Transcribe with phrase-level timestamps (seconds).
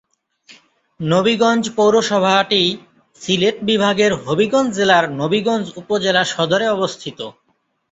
[0.99, 2.63] নবীগঞ্জ পৌরসভাটি
[3.21, 7.19] সিলেট বিভাগের হবিগঞ্জ জেলার নবীগঞ্জ উপজেলা সদরে অবস্থিত।